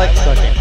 [0.00, 0.59] like sucking.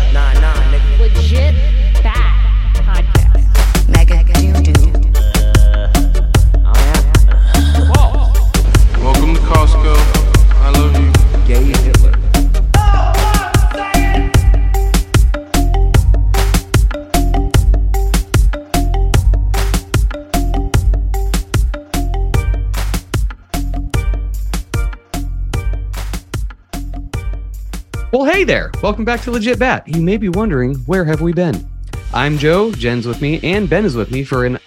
[28.39, 28.71] Hey there.
[28.81, 29.85] Welcome back to Legit Bat.
[29.89, 31.69] You may be wondering, where have we been?
[32.13, 34.57] I'm Joe, Jen's with me, and Ben is with me for an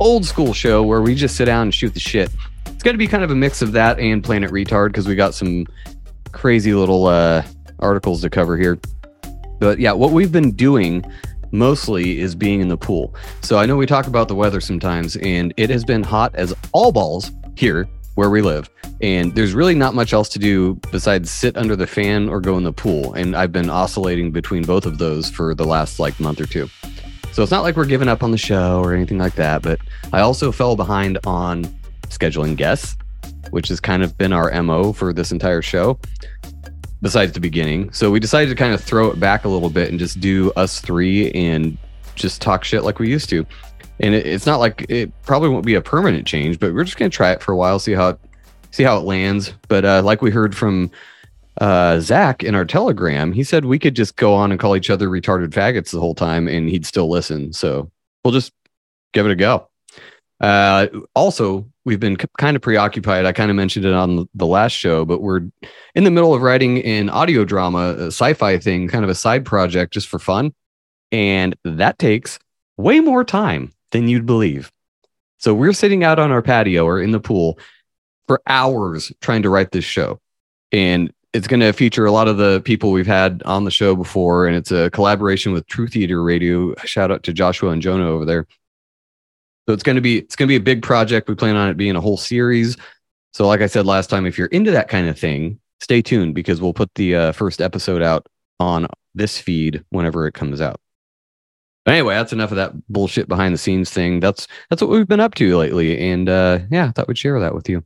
[0.00, 2.30] old school show where we just sit down and shoot the shit.
[2.68, 5.14] It's going to be kind of a mix of that and Planet Retard because we
[5.14, 5.66] got some
[6.32, 7.42] crazy little uh,
[7.80, 8.78] articles to cover here.
[9.60, 11.04] But yeah, what we've been doing
[11.50, 13.14] mostly is being in the pool.
[13.42, 16.54] So I know we talk about the weather sometimes, and it has been hot as
[16.72, 18.70] all balls here where we live.
[19.00, 22.56] And there's really not much else to do besides sit under the fan or go
[22.56, 23.14] in the pool.
[23.14, 26.68] And I've been oscillating between both of those for the last like month or two.
[27.32, 29.62] So it's not like we're giving up on the show or anything like that.
[29.62, 29.80] But
[30.12, 31.64] I also fell behind on
[32.08, 32.96] scheduling guests,
[33.50, 35.98] which has kind of been our MO for this entire show,
[37.00, 37.90] besides the beginning.
[37.92, 40.52] So we decided to kind of throw it back a little bit and just do
[40.56, 41.78] us three and
[42.14, 43.46] just talk shit like we used to.
[44.02, 46.98] And it, it's not like it probably won't be a permanent change, but we're just
[46.98, 48.18] gonna try it for a while, see how it
[48.72, 49.54] see how it lands.
[49.68, 50.90] But uh, like we heard from
[51.60, 54.90] uh, Zach in our telegram, he said we could just go on and call each
[54.90, 57.52] other retarded faggots the whole time, and he'd still listen.
[57.52, 57.90] So
[58.24, 58.52] we'll just
[59.12, 59.68] give it a go.
[60.40, 63.26] Uh, also, we've been k- kind of preoccupied.
[63.26, 65.42] I kind of mentioned it on the last show, but we're
[65.94, 69.44] in the middle of writing an audio drama, a sci-fi thing, kind of a side
[69.44, 70.52] project just for fun,
[71.12, 72.40] and that takes
[72.76, 74.70] way more time than you'd believe.
[75.38, 77.58] So we're sitting out on our patio or in the pool
[78.26, 80.20] for hours trying to write this show.
[80.72, 83.96] And it's going to feature a lot of the people we've had on the show
[83.96, 84.46] before.
[84.46, 86.74] And it's a collaboration with True Theater Radio.
[86.84, 88.46] Shout out to Joshua and Jonah over there.
[89.66, 91.28] So it's going to be it's going to be a big project.
[91.28, 92.76] We plan on it being a whole series.
[93.32, 96.34] So like I said last time, if you're into that kind of thing, stay tuned
[96.34, 98.26] because we'll put the uh, first episode out
[98.60, 100.81] on this feed whenever it comes out.
[101.84, 104.20] But anyway, that's enough of that bullshit behind the scenes thing.
[104.20, 107.38] That's that's what we've been up to lately, and uh, yeah, I thought we'd share
[107.40, 107.84] that with you.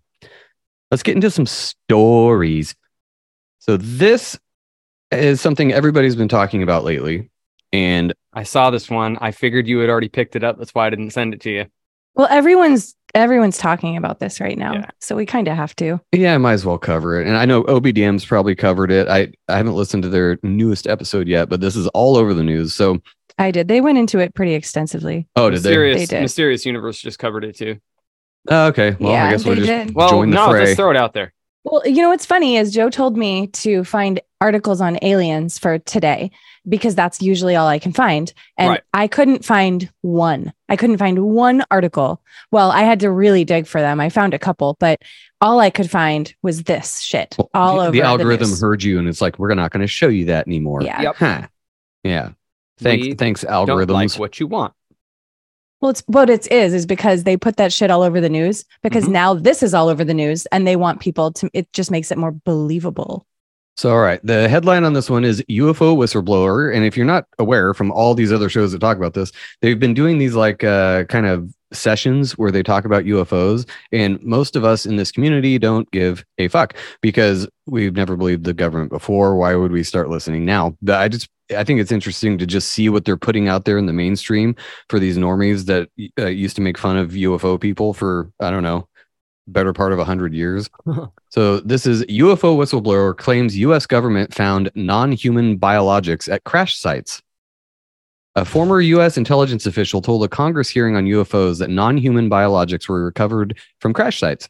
[0.90, 2.74] Let's get into some stories.
[3.58, 4.38] So this
[5.10, 7.30] is something everybody's been talking about lately,
[7.72, 9.16] and I saw this one.
[9.20, 10.58] I figured you had already picked it up.
[10.58, 11.64] That's why I didn't send it to you.
[12.14, 14.90] Well, everyone's everyone's talking about this right now, Yeah.
[15.00, 15.98] so we kind of have to.
[16.12, 17.26] yeah, I might as well cover it.
[17.26, 19.08] And I know OBDM's probably covered it.
[19.08, 22.44] I I haven't listened to their newest episode yet, but this is all over the
[22.44, 22.74] news.
[22.74, 22.98] So
[23.38, 23.68] I did.
[23.68, 25.28] They went into it pretty extensively.
[25.36, 25.70] oh, did they?
[25.70, 26.22] Mysterious, They did.
[26.22, 27.78] Mysterious Universe just covered it too.
[28.48, 29.94] Oh, okay, well, Yeah, I guess we'll they just did.
[29.94, 30.64] Well, join the no, fray.
[30.66, 31.32] let's throw it out there.
[31.64, 35.80] Well, you know what's funny is Joe told me to find articles on aliens for
[35.80, 36.30] today
[36.68, 38.32] because that's usually all I can find.
[38.56, 38.82] And Right.
[38.94, 40.52] I couldn't find one.
[40.68, 42.22] I couldn't find one article.
[42.52, 43.98] Well, I had to really dig for them.
[43.98, 45.00] I found a couple, but
[45.40, 48.60] all I could find was this shit Well, all the, over the algorithm news.
[48.60, 50.82] heard you, and it's like we're not going to show you that anymore.
[50.82, 51.02] Yeah.
[51.02, 51.16] Yep.
[51.16, 51.46] Huh.
[52.04, 52.30] Yeah.
[52.78, 53.06] Thanks.
[53.06, 53.90] We thanks, Don't algorithms.
[53.90, 54.72] like what you want.
[55.80, 58.64] Well, it's what it is, is because they put that shit all over the news
[58.82, 59.10] because Mhm.
[59.12, 62.10] now this is all over the news and they want people to, it just makes
[62.10, 63.26] it more believable.
[63.76, 64.18] So, all right.
[64.24, 66.74] The headline on this one is UFO whistleblower.
[66.74, 69.78] And if you're not aware from all these other shows that talk about this, they've
[69.78, 74.56] been doing these like uh, kind of sessions where they talk about UFOs, and most
[74.56, 78.90] of us in this community don't give a fuck because we've never believed the government
[78.90, 79.36] before.
[79.36, 80.76] Why would we start listening now?
[80.82, 83.78] But I just I think it's interesting to just see what they're putting out there
[83.78, 84.56] in the mainstream
[84.88, 88.62] for these normies that uh, used to make fun of UFO people for I don't
[88.62, 88.88] know
[89.48, 90.68] better part of 100 years.
[91.28, 97.22] so this is UFO whistleblower claims US government found non-human biologics at crash sites.
[98.36, 103.02] A former US intelligence official told a Congress hearing on UFOs that non-human biologics were
[103.02, 104.46] recovered from crash sites.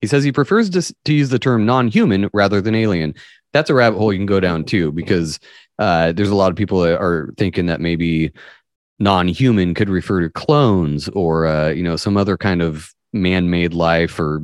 [0.00, 3.14] He says he prefers to, to use the term non-human rather than alien.
[3.52, 5.38] That's a rabbit hole you can go down too because
[5.78, 8.32] uh, there's a lot of people that are thinking that maybe
[8.98, 14.18] non-human could refer to clones or uh, you know some other kind of man-made life
[14.18, 14.42] or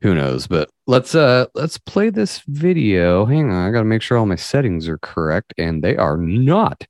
[0.00, 4.18] who knows but let's uh let's play this video hang on i gotta make sure
[4.18, 6.84] all my settings are correct and they are not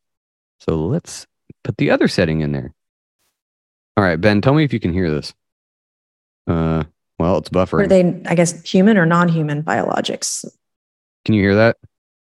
[0.68, 1.26] so let's
[1.64, 2.72] put the other setting in there
[3.96, 5.34] all right ben tell me if you can hear this
[6.46, 6.84] uh
[7.18, 10.44] well it's buffering Were they, I guess, human or non-human biologics?
[11.24, 11.76] can you hear that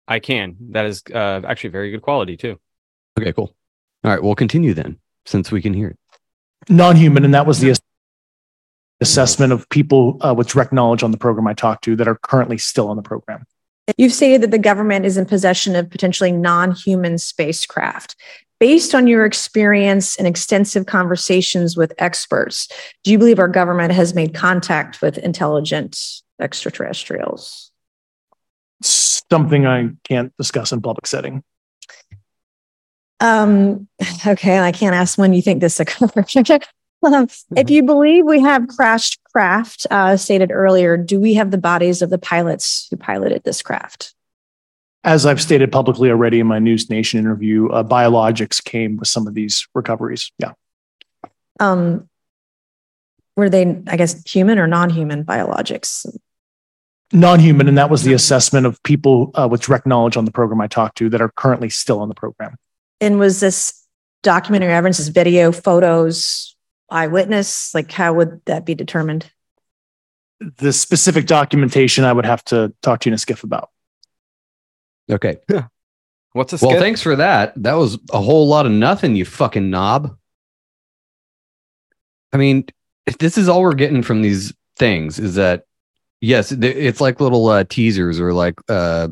[0.07, 0.57] I can.
[0.73, 2.59] That is uh, actually very good quality too.
[3.19, 3.55] okay cool
[4.03, 5.99] all right we'll continue then since we can hear it
[6.69, 7.79] non-human, and that was the
[9.01, 12.15] assessment of people uh, with direct knowledge on the program I talked to that are
[12.15, 13.45] currently still on the program.
[13.99, 18.17] You've stated that the government is in possession of potentially non-human spacecraft.
[18.59, 22.69] Based on your experience and extensive conversations with experts,
[23.03, 26.01] do you believe our government has made contact with intelligent
[26.41, 27.71] extraterrestrials?
[28.83, 31.43] Something I can't discuss in public setting.
[33.21, 33.89] Um,
[34.27, 36.13] okay, I can't ask when you think this occurred.
[37.05, 41.59] Um, if you believe we have crashed craft, uh, stated earlier, do we have the
[41.59, 44.15] bodies of the pilots who piloted this craft?
[45.03, 49.27] As I've stated publicly already in my News Nation interview, uh, biologics came with some
[49.27, 50.33] of these recoveries.
[50.39, 50.53] Yeah.
[51.61, 52.09] Um,
[53.37, 56.07] were they, I guess, human or non-human biologics?
[57.13, 60.61] Non-human, and that was the assessment of people uh, with direct knowledge on the program
[60.61, 62.57] I talked to that are currently still on the program.
[63.01, 63.85] And was this
[64.23, 66.54] documentary evidence, this video, photos,
[66.91, 67.75] eyewitness?
[67.75, 69.31] Like, how would that be determined?
[70.59, 73.71] The specific documentation I would have to talk to you in a SCIF about.
[75.11, 75.67] okay Yeah.
[76.33, 76.63] What's a SCIF?
[76.67, 80.17] well thanks for that that was a whole lot of nothing you fucking knob
[82.33, 82.67] i mean
[83.07, 85.65] if this is all we're getting from these things is that
[86.21, 89.09] yes it's like little uh, teasers or like uh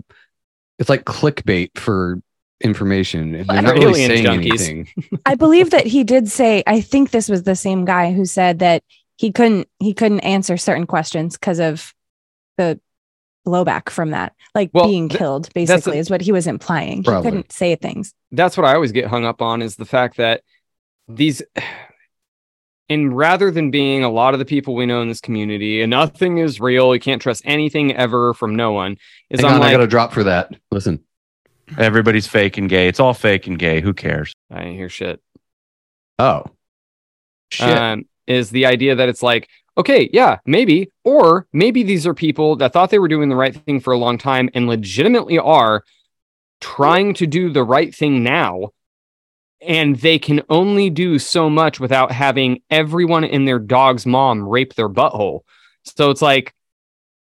[0.81, 2.21] it's like clickbait for
[2.63, 4.47] information and they're not really saying junkies.
[4.49, 4.89] anything
[5.27, 8.61] I believe that he did say, I think this was the same guy who said
[8.61, 8.83] that
[9.17, 11.95] he couldn't he couldn't answer certain questions because of
[12.57, 12.81] the
[13.47, 14.35] blowback from that.
[14.55, 17.03] Like Well, being killed, that's a- basically, is what he was implying.
[17.03, 17.23] Probably.
[17.23, 18.15] He couldn't say things.
[18.31, 20.43] That's what I always get hung up on is the fact that
[21.09, 21.43] these
[22.89, 25.91] and rather than being a lot of the people we know in this community and
[25.91, 28.97] nothing is real, you can't trust anything ever from no one.
[29.31, 31.03] Is Hang I'm on, i gotta drop for that listen
[31.79, 32.89] Everybody's fake and gay.
[32.89, 33.81] It's all fake and gay.
[33.81, 34.33] Who cares?
[34.51, 35.21] I didn't hear shit.
[36.19, 36.45] oh
[37.51, 42.15] shit um, is the idea that it's like, okay, yeah, maybe, or maybe these are
[42.15, 45.39] people that thought they were doing the right thing for a long time and legitimately
[45.39, 45.85] are
[46.61, 48.71] trying to do the right thing now.
[49.61, 54.75] And they can only do so much without having everyone in their dog's mom rape
[54.75, 55.41] their butthole.
[55.85, 56.53] So it's like,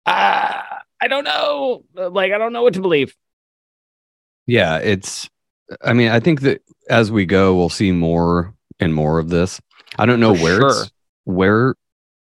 [0.08, 1.84] ah, I don't know.
[1.94, 3.16] Like, I don't know what to believe.
[4.48, 5.30] Yeah it's
[5.84, 9.62] i mean i think that as we go we'll see more and more of this
[10.00, 10.70] i don't know For where sure.
[10.70, 10.92] it's
[11.26, 11.76] where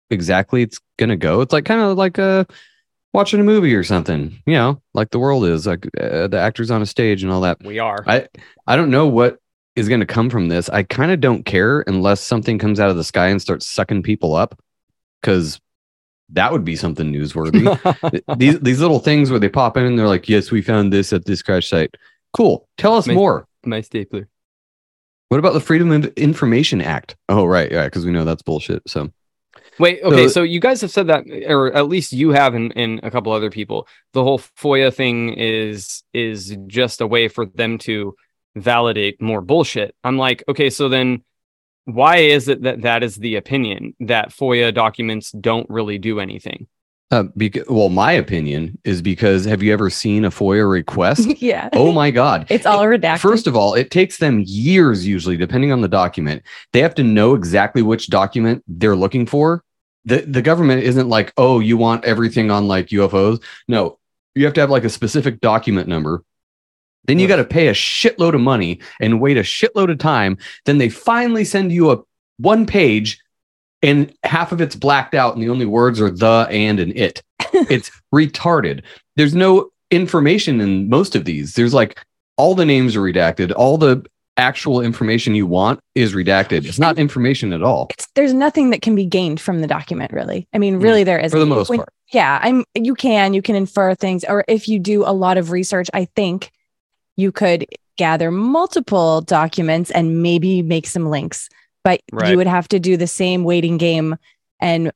[0.10, 2.46] exactly it's gonna go it's like kind of like uh
[3.14, 6.72] watching a movie or something you know like the world is like uh, the actors
[6.72, 8.04] on a stage and all that We are.
[8.08, 8.28] i
[8.66, 9.40] i don't know what
[9.76, 12.90] is going to come from this i kind of don't care unless something comes out
[12.90, 14.60] of the sky and starts sucking people up
[15.22, 15.60] because
[16.30, 17.64] that would be something newsworthy
[18.38, 21.14] these these little things where they pop in and they're like, "Yes, we found this
[21.14, 21.96] at this crash site."
[22.34, 22.68] Cool.
[22.78, 23.48] Tell us My- more.
[23.66, 24.28] My stapler.
[25.30, 27.18] What about the Freedom of Information Act?
[27.28, 28.82] Oh, right, yeah, because we know that's bullshit.
[28.88, 29.12] So
[29.80, 32.74] Wait, okay, So- so you guys have said that, or at least you have, and,
[32.76, 33.88] and a couple other people.
[34.14, 38.16] The whole FOIA thing is is just a way for them to
[38.56, 39.96] validate more bullshit.
[40.04, 41.24] I'm like, okay, so then
[41.88, 46.68] why is it that that is the opinion that FOIA documents don't really do anything?
[47.12, 51.26] Uh, because, well, my opinion is because have you ever seen a FOIA request?
[51.42, 51.70] yeah.
[51.72, 52.46] oh my God.
[52.50, 53.20] It's all redacted.
[53.20, 56.44] First of all, it takes them years, usually, depending on the document.
[56.74, 59.64] They have to know exactly which document they're looking for.
[60.04, 63.42] The, the government isn't like, oh, you want everything on like UFOs.
[63.70, 63.98] No,
[64.36, 66.26] you have to have like a specific document number.
[67.08, 70.38] Then you got to pay a shitload of money and wait a shitload of time.
[70.66, 72.00] Then they finally send you a
[72.38, 73.20] one page
[73.82, 77.22] and half of it's blacked out, and the only words are the, and, and it.
[77.54, 78.84] it's retarded.
[79.16, 81.54] There's no information in most of these.
[81.54, 82.00] There's like
[82.38, 84.06] all the names are redacted, all the
[84.38, 86.66] actual information you want is redacted.
[86.66, 87.88] It's not information at all.
[87.92, 90.48] It's, there's nothing that can be gained from the document, really.
[90.54, 91.90] I mean, mm, really, there is For the most part.
[92.12, 92.64] Yeah, I'm.
[92.74, 96.06] You can you can infer things, or if you do a lot of research, I
[96.16, 96.52] think
[97.18, 97.66] you could
[97.98, 101.50] gather multiple documents and maybe make some links.
[101.84, 102.32] But Right.
[102.32, 104.16] you would have to do the same waiting game
[104.62, 104.92] and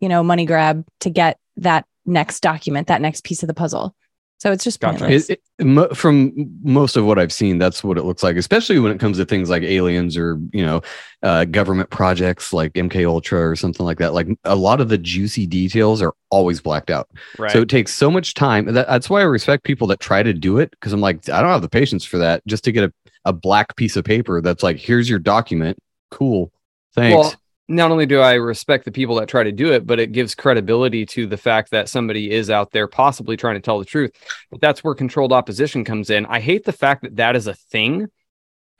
[0.00, 3.94] you know money grab to get that next document, that next piece of the puzzle.
[4.38, 5.10] So it's just Gotcha.
[5.10, 8.92] It, it, from most of what I've seen, that's what it looks like, especially when
[8.92, 10.82] it comes to things like aliens or you know,
[11.22, 14.12] uh, government projects like MK Ultra or something like that.
[14.12, 17.08] Like a lot of the juicy details are always blacked out.
[17.38, 17.52] Right.
[17.52, 18.66] So it takes so much time.
[18.66, 21.40] That, that's why I respect people that try to do it because I'm like, I
[21.40, 22.46] don't have the patience for that.
[22.46, 22.92] Just to get a,
[23.24, 25.78] a black piece of paper that's like, here's your document.
[26.10, 26.52] Cool.
[26.94, 27.16] Thanks.
[27.16, 27.34] Well,
[27.68, 30.34] not only do I respect the people that try to do it, but it gives
[30.34, 34.12] credibility to the fact that somebody is out there possibly trying to tell the truth.
[34.50, 36.26] But that's where controlled opposition comes in.
[36.26, 38.08] I hate the fact that that is a thing.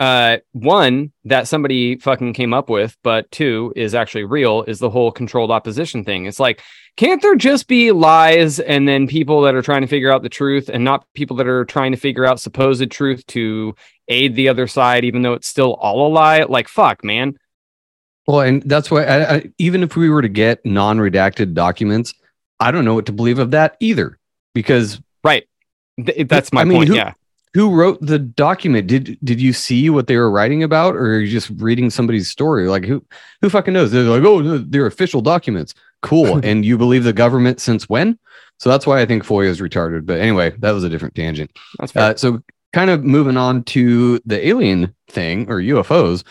[0.00, 4.90] Uh, one that somebody fucking came up with, but two is actually real is the
[4.90, 6.26] whole controlled opposition thing.
[6.26, 6.60] It's like,
[6.96, 10.28] can't there just be lies and then people that are trying to figure out the
[10.28, 13.74] truth and not people that are trying to figure out supposed truth to
[14.08, 16.42] aid the other side, even though it's still all a lie?
[16.42, 17.38] Like, fuck, man.
[18.26, 22.14] Well, and that's why I, I, even if we were to get non-redacted documents,
[22.60, 24.18] I don't know what to believe of that either.
[24.54, 25.44] Because Right.
[26.04, 26.88] Th- that's my I mean, point.
[26.88, 27.12] who- yeah.
[27.54, 28.86] who wrote the document?
[28.86, 32.28] Did did you see what they were writing about, or are you just reading somebody's
[32.28, 32.68] story?
[32.68, 33.04] Like who
[33.40, 33.90] who fucking knows?
[33.92, 35.74] They're like, oh, they're official documents.
[36.02, 36.40] Cool.
[36.44, 38.18] and you believe the government since when?
[38.58, 40.06] So that's why I think FOIA is retarded.
[40.06, 41.50] But anyway, that was a different tangent.
[41.78, 42.10] That's fair.
[42.10, 46.24] Uh, so kind of moving on to the alien thing or UFOs.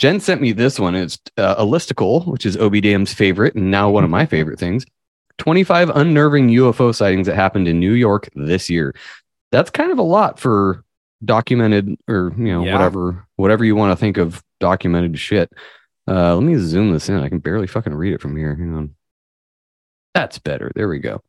[0.00, 0.94] Jen sent me this one.
[0.94, 4.86] It's uh, a listicle, which is OBDM's favorite and now one of my favorite things.
[5.36, 8.94] 25 unnerving UFO sightings that happened in New York this year.
[9.52, 10.84] That's kind of a lot for
[11.22, 12.72] documented or, you know, Yeah.
[12.72, 15.52] whatever, whatever you want to think of documented shit.
[16.08, 17.16] Uh, let me zoom this in.
[17.20, 18.54] I can barely fucking read it from here.
[18.56, 18.94] Hang on.
[20.14, 20.72] That's better.
[20.74, 21.20] There we go.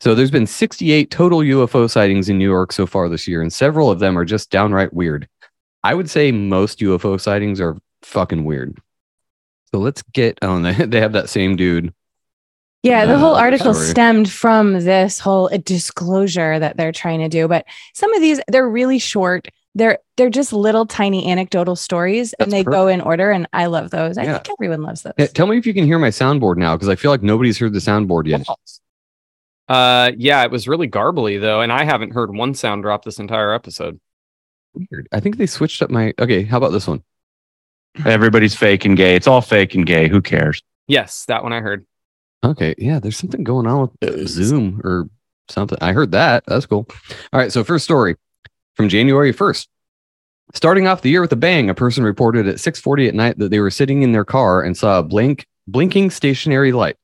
[0.00, 3.52] So there's been 68 total UFO sightings in New York so far this year, and
[3.52, 5.28] several of them are just downright weird.
[5.84, 7.76] I would say most UFO sightings are
[8.08, 8.78] fucking weird.
[9.72, 10.62] So let's get on.
[10.62, 11.92] They they have that same dude.
[12.82, 13.86] Yeah, the Uh, whole article sorry.
[13.88, 17.48] stemmed from this whole uh, disclosure that they're trying to do.
[17.48, 19.48] But some of these, they're really short.
[19.74, 23.30] They're they're just little tiny anecdotal stories, That's and they go in order.
[23.30, 24.16] And I love those.
[24.16, 24.38] I Yeah.
[24.38, 25.12] think everyone loves those.
[25.18, 27.58] Eh, Tell me if you can hear my soundboard now, because I feel like nobody's
[27.58, 28.46] heard the soundboard yet.
[29.68, 33.18] Uh, yeah, it was really garbly though, and I haven't heard one sound drop this
[33.18, 34.00] entire episode.
[34.72, 35.08] Weird.
[35.12, 36.14] I think they switched up my.
[36.18, 37.02] Okay, how about this one?
[38.06, 39.14] Everybody's fake and gay.
[39.14, 40.08] It's all fake and gay.
[40.08, 40.62] Who cares?
[40.86, 41.86] Yes, that one I heard.
[42.44, 45.08] Okay, yeah, there's something going on with Zoom or
[45.48, 45.78] something.
[45.80, 46.44] I heard that.
[46.46, 46.86] That's cool.
[47.32, 48.16] All right, so first story
[48.74, 49.66] from January 1st.
[50.54, 53.50] Starting off the year with a bang, a person reported at 6:40 at night that
[53.50, 56.96] they were sitting in their car and saw a blink blinking stationary light.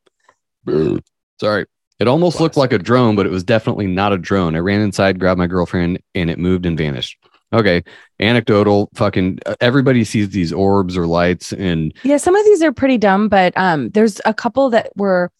[1.40, 1.66] Sorry.
[1.98, 4.56] It almost looked like a drone, but it was definitely not a drone.
[4.56, 7.18] I ran inside, grabbed my girlfriend, and it moved and vanished.
[7.54, 7.84] Okay,
[8.18, 8.90] anecdotal.
[8.94, 12.98] Fucking uh, everybody sees these orbs or lights, and Yeah, some of these are pretty
[12.98, 15.30] dumb, but um, there's a couple that were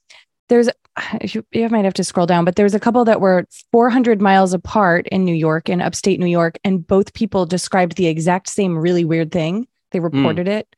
[0.48, 0.70] there's
[1.22, 4.52] you, you might have to scroll down, but there's a couple that were 400 miles
[4.52, 8.78] apart in New York, in upstate New York, and both people described the exact same
[8.78, 9.66] really weird thing.
[9.90, 10.68] They reported it.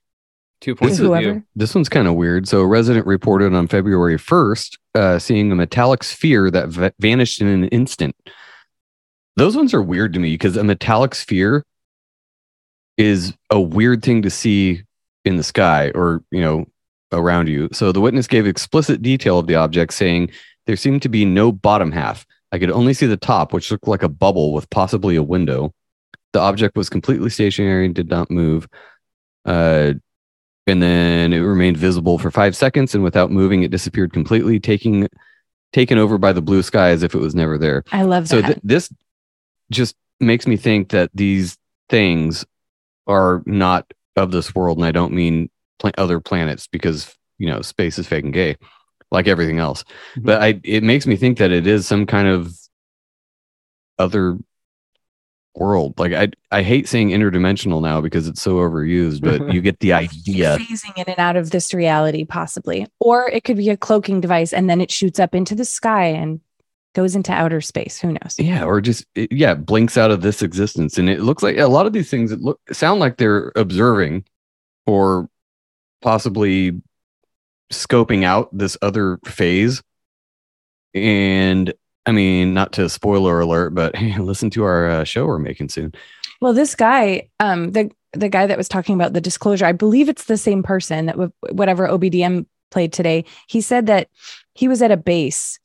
[0.61, 1.45] Two points whoever.
[1.55, 2.49] This one's kind of weird.
[2.49, 7.43] So, a resident reported on February 1st uh, seeing a metallic sphere that va- vanished
[7.43, 8.17] in an instant.
[9.37, 11.65] Those ones are weird to me because a metallic sphere
[12.97, 14.83] is a weird thing to see
[15.25, 16.67] in the sky or, you know,
[17.13, 17.69] around you.
[17.73, 20.31] So, the witness gave explicit detail of the object, saying
[20.67, 22.25] there seemed to be no bottom half.
[22.53, 25.75] I could only see the top, which looked like a bubble with possibly a window.
[26.33, 28.67] The object was completely stationary and did not move.
[29.45, 29.95] Uh,
[30.67, 35.09] and then it remained visible for five seconds and without moving it disappeared completely taking
[35.73, 38.43] taken over by the blue sky as if it was never there I love so
[38.43, 38.93] th- this
[39.71, 41.57] just makes me think that these
[41.89, 42.45] things
[43.07, 47.61] are not of this world and i don't mean pla- other planets because you know
[47.61, 48.57] space is fake and gay
[49.11, 49.83] like everything else.
[49.83, 50.27] Mm-hmm.
[50.27, 52.55] But i it makes me think that it is some kind of
[53.99, 54.39] other
[55.55, 55.99] world.
[55.99, 59.51] Like i i hate saying interdimensional now because it's so overused but mm-hmm.
[59.51, 60.59] you get the idea.
[60.59, 62.87] Phasing in and out of this reality, possibly.
[63.01, 66.07] Or it could be a cloaking device and then it shoots up into the sky
[66.07, 66.41] and
[66.97, 68.01] goes into outer space.
[68.01, 68.35] Who knows?
[68.39, 71.67] yeah or just it, yeah blinks out of this existence and it looks like a
[71.67, 74.25] lot of these things look sound like they're observing
[74.87, 75.29] or
[76.01, 76.81] possibly
[77.73, 79.83] scoping out this other phase.
[80.95, 81.73] And
[82.07, 85.69] I mean, not to spoiler alert, but hey, listen to our uh, show we're making
[85.69, 85.93] soon.
[86.41, 90.09] Well, this guy, um, the the guy that was talking about the disclosure, I believe
[90.09, 93.25] it's the same person that w- whatever OBDM played today.
[93.47, 94.09] He said that
[94.55, 95.59] he was at a base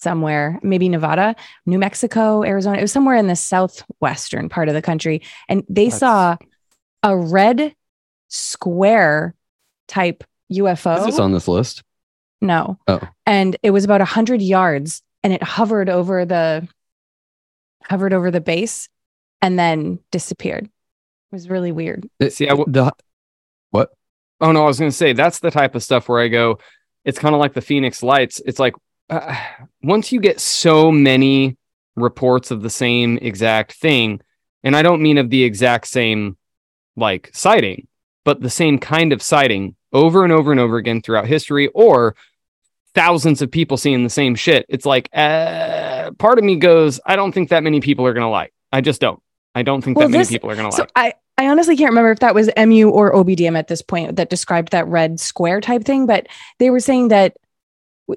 [0.00, 2.78] somewhere, maybe Nevada, New Mexico, Arizona.
[2.78, 6.36] It was somewhere in the southwestern part of the country, and they That's- saw
[7.02, 7.74] a red
[8.28, 9.34] square
[9.88, 10.98] type UFO.
[10.98, 11.82] Is this on this list?
[12.40, 12.78] No.
[12.88, 13.00] Oh.
[13.26, 16.66] And it was about a hundred yards and it hovered over the
[17.84, 18.88] hovered over the base
[19.42, 20.64] and then disappeared.
[20.64, 20.70] It
[21.32, 22.08] was really weird.
[22.30, 22.92] See, I w- the
[23.70, 23.90] what?
[24.40, 26.58] Oh no, I was going to say that's the type of stuff where I go.
[27.04, 28.40] It's kind of like the Phoenix Lights.
[28.44, 28.74] It's like
[29.10, 29.36] uh,
[29.82, 31.56] once you get so many
[31.96, 34.20] reports of the same exact thing,
[34.62, 36.36] and I don't mean of the exact same
[36.96, 37.86] like sighting,
[38.24, 42.14] but the same kind of sighting over and over and over again throughout history, or
[42.94, 44.66] thousands of people seeing the same shit.
[44.68, 48.24] It's like uh, part of me goes, I don't think that many people are going
[48.24, 48.52] to like.
[48.72, 49.20] I just don't.
[49.54, 50.92] I don't think Well, that many people are going to So like.
[50.96, 54.28] I I honestly can't remember if that was MU or OBDM at this point that
[54.28, 56.26] described that red square type thing, but
[56.58, 57.34] they were saying that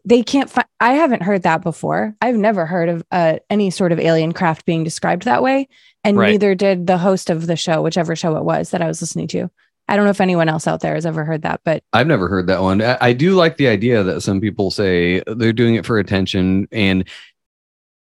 [0.05, 0.67] they can't find.
[0.79, 2.15] I haven't heard that before.
[2.21, 5.67] I've never heard of uh, any sort of alien craft being described that way,
[6.03, 6.31] and Right.
[6.31, 9.27] neither did the host of the show, whichever show it was that I was listening
[9.29, 9.49] to.
[9.87, 12.27] I don't know if anyone else out there has ever heard that, but I've never
[12.29, 12.81] heard that one.
[12.81, 16.67] I, I do like the idea that some people say they're doing it for attention.
[16.71, 17.07] And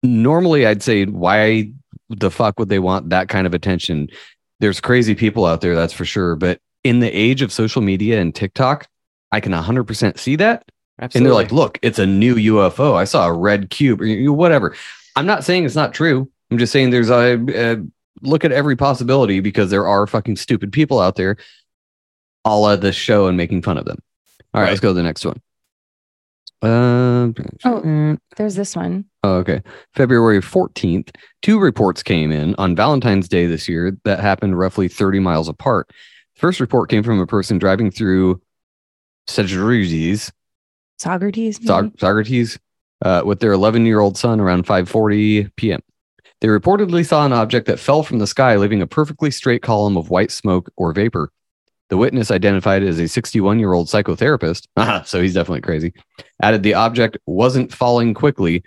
[0.03, 1.73] normally I'd say, why
[2.09, 4.09] the fuck would they want that kind of attention?
[4.61, 6.37] There's crazy people out there, that's for sure.
[6.37, 8.87] But in the age of social media and TikTok,
[9.33, 10.65] I can 100% see that.
[11.15, 12.95] And they're like, look, it's a new UFO.
[12.95, 14.75] I saw a red cube or whatever.
[15.17, 16.31] I'm not saying it's not true.
[16.51, 17.77] I'm just saying there's a, a
[18.23, 21.37] look at every possibility because there are fucking stupid people out there
[22.45, 23.99] a la this show and making fun of them.
[24.55, 24.71] All right, Right.
[24.71, 25.41] let's go to the next one.
[26.63, 28.17] Um, Oh.
[28.37, 29.05] there's this one.
[29.25, 29.63] Oh, okay.
[29.95, 31.11] February 14th,
[31.43, 35.91] two reports came in on Valentine's Day this year that happened roughly 30 miles apart.
[36.37, 38.41] First report came from a person driving through
[39.29, 40.33] Socrates,
[41.03, 41.59] Socrates.
[41.65, 42.59] Soc- Socrates
[43.05, 45.81] uh, with their 11 year old son around 5:40 p.m.
[46.41, 49.97] They reportedly saw an object that fell from the sky, leaving a perfectly straight column
[49.97, 51.31] of white smoke or vapor.
[51.89, 54.67] The witness, identified as a 61 year old psychotherapist,
[55.07, 55.93] so he's definitely crazy,
[56.41, 58.63] added the object wasn't falling quickly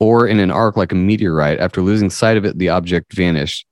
[0.00, 1.58] or in an arc like a meteorite.
[1.58, 3.66] After losing sight of it, the object vanished.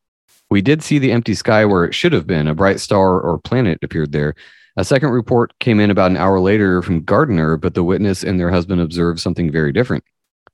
[0.51, 2.47] We did see the empty sky where it should have been.
[2.47, 4.35] A bright star or planet appeared there.
[4.77, 8.41] A second report came in about an hour later from Gardiner, but the witness and
[8.41, 10.05] their husband observed something very different.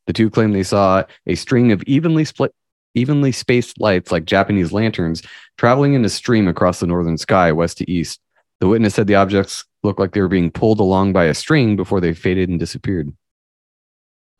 [0.07, 2.52] The two claimed they saw a string of evenly split,
[2.94, 5.22] evenly spaced lights like Japanese lanterns
[5.57, 8.20] traveling in a stream across the northern sky, west to east.
[8.61, 11.76] The witness said the objects looked like they were being pulled along by a string
[11.76, 13.12] before they faded and disappeared.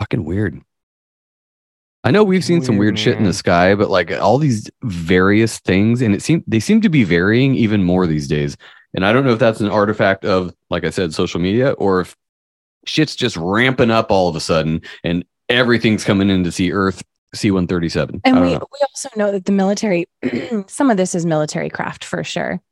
[0.01, 0.61] Fucking weird.
[2.03, 4.71] I know we've seen some Weird, weird shit in the sky, but like all these
[4.83, 8.57] various things, and it seemed they seem to be varying even more these days.
[8.95, 12.01] And I don't know if that's an artifact of, like I said, social media, or
[12.01, 12.17] if
[12.87, 17.03] shit's just ramping up all of a sudden and everything's coming in to see Earth
[17.35, 18.21] C one thirty seven.
[18.25, 20.07] And we, we also know that the military,
[20.67, 22.63] some of this is military craft for sure.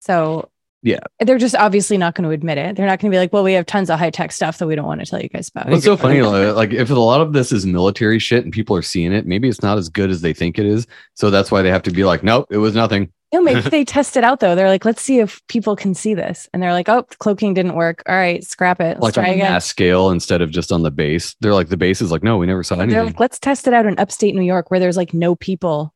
[0.00, 0.50] So
[0.82, 1.00] Yeah.
[1.20, 2.76] they're just obviously not going to admit it.
[2.76, 4.66] They're not going to be like, well, we have tons of high tech stuff that
[4.66, 5.72] we don't want to tell you guys about.
[5.72, 6.20] It's so funny.
[6.20, 9.26] Like, like, if a lot of this is military shit and people are seeing it,
[9.26, 10.86] maybe it's not as good as they think it is.
[11.14, 13.10] So that's why they have to be like, nope, it was nothing.
[13.34, 14.54] Know, maybe they test it out though.
[14.54, 16.48] They're like, let's see if people can see this.
[16.52, 18.02] And they're like, oh, cloaking didn't work.
[18.08, 19.00] All right, scrap it.
[19.00, 19.52] Let's like try a again.
[19.52, 21.34] mass scale instead of just on the base.
[21.40, 22.90] They're like, the base is like, no, we never saw anything.
[22.90, 25.92] They're like, let's test it out in upstate New York where there's like no people.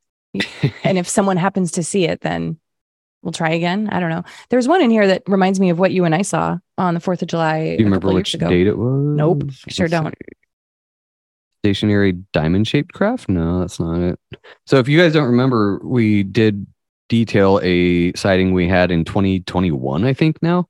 [0.84, 2.58] and if someone happens to see it, then
[3.22, 3.88] we'll try again.
[3.90, 4.24] I don't know.
[4.50, 7.00] There's one in here that reminds me of what you and I saw on the
[7.00, 7.76] 4th of July.
[7.76, 9.16] Do you remember which date it was?
[9.16, 10.08] Nope, sure don't.
[10.08, 10.36] see.
[11.64, 13.28] Stationary diamond shaped craft?
[13.28, 14.18] No, that's not it.
[14.66, 16.66] So if you guys don't remember, we did
[17.08, 20.68] detail a sighting we had in 2021, I think now.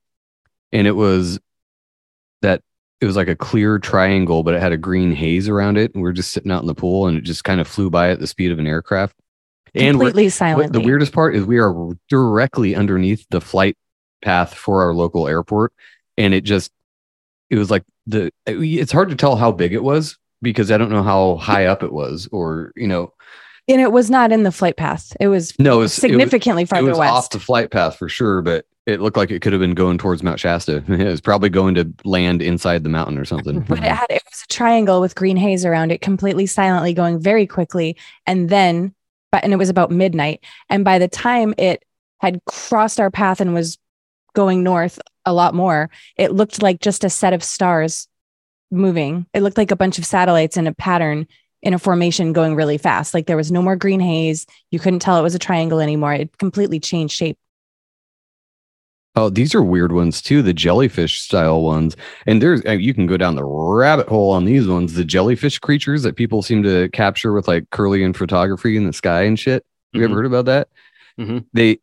[0.73, 1.39] And it was
[2.43, 2.63] that
[3.01, 5.95] it was like a clear triangle, but it had a green haze around it.
[5.95, 7.91] And we are just sitting out in the pool and it just kind of flew
[7.91, 9.17] by at the speed of an aircraft.
[9.75, 10.81] And Completely what- silently.
[10.81, 11.75] the weirdest part is we are
[12.09, 13.77] directly underneath the flight
[14.23, 15.73] path for our local airport.
[16.17, 16.73] And it just,
[17.51, 20.91] it was like the, it's hard to tell how big it was because I don't
[20.91, 23.13] know how high up it was or, you know,
[23.69, 25.17] and it was not in the flight path.
[25.21, 27.13] It was no, it was significantly it was, farther it was west.
[27.13, 29.99] off the flight path for sure, but it looked like it could have been going
[29.99, 30.83] towards Mount Shasta.
[30.89, 33.61] It was probably going to land inside the mountain or something.
[33.69, 37.19] but it had it was a triangle with green haze around it, completely silently going
[37.21, 37.97] very quickly.
[38.27, 38.95] And then
[39.31, 40.45] but and it was about midnight.
[40.71, 41.85] And by the time it
[42.21, 43.79] had crossed our path and was
[44.35, 45.91] going north a lot more.
[46.17, 48.09] It looked like just a set of stars
[48.71, 49.27] moving.
[49.35, 51.27] It looked like a bunch of satellites in a pattern
[51.63, 53.15] in a formation going really fast.
[53.15, 54.47] Like there was no more green haze.
[54.71, 56.15] You couldn't tell it was a triangle anymore.
[56.15, 57.37] It completely changed shape.
[59.17, 60.43] Oh, these are weird ones too.
[60.43, 64.45] The jellyfish style ones, and there's uh, you can go down the rabbit hole on
[64.45, 64.95] these ones.
[64.95, 69.23] The jellyfish creatures that people seem to capture with like Kirlian photography in the sky
[69.23, 69.65] and shit.
[69.93, 70.17] Have you ever Mhm.
[70.19, 70.69] heard about that?
[71.19, 71.45] Mhm.
[71.53, 71.79] They,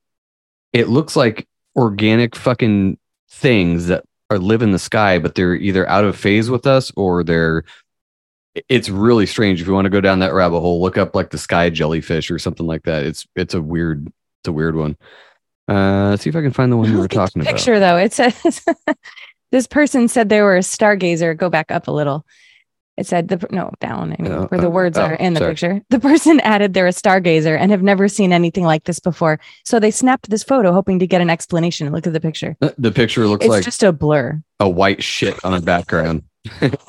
[0.71, 2.97] it looks like organic fucking
[3.29, 6.91] things that are live in the sky, but they're either out of phase with us
[6.95, 7.63] or they're.
[8.69, 9.61] It's really strange.
[9.61, 12.31] If you want to go down that rabbit hole, look up like the sky jellyfish
[12.31, 13.03] or something like that.
[13.03, 14.95] It's it's a weird it's a weird one.
[15.67, 17.41] Uh, let's see if I can find the one you were Look at the talking
[17.41, 17.53] about.
[17.55, 18.63] Picture though, it says
[19.51, 21.35] this person said they were a stargazer.
[21.35, 22.25] Go back up a little.
[22.97, 25.33] It said the no down I mean, Oh, where the oh, words oh, are in
[25.33, 25.51] the sorry.
[25.51, 25.81] picture.
[25.89, 29.37] The person added they're a stargazer and have never seen anything like this before.
[29.65, 31.91] So they snapped this photo hoping to get an explanation.
[31.91, 32.55] Look at the picture.
[32.61, 34.41] Uh, The picture looks it's like just a blur.
[34.61, 36.23] a white shit on a background.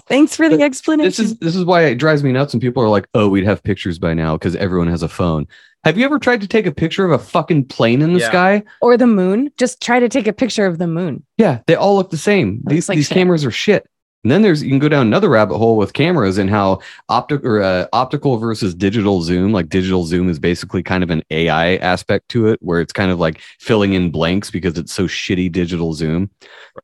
[0.08, 1.08] Thanks for the explanation.
[1.08, 3.44] This is this is why it drives me nuts when people are like, "Oh, we'd
[3.44, 5.46] have pictures by now because everyone has a phone."
[5.84, 8.28] Have you ever tried to take a picture of a fucking plane in the Yeah.
[8.28, 8.62] sky?
[8.80, 9.50] or the moon.
[9.56, 11.22] Just try to take a picture of the moon.
[11.38, 12.60] Yeah, they all look the same.
[12.64, 13.14] Looks These like these shit.
[13.16, 13.86] cameras are shit.
[14.24, 17.44] And then there's you can go down another rabbit hole with cameras and how optic
[17.44, 19.52] or uh, optical versus digital zoom.
[19.52, 23.12] Like digital zoom is basically kind of an AI aspect to it, where it's kind
[23.12, 26.30] of like filling in blanks because it's so shitty digital zoom.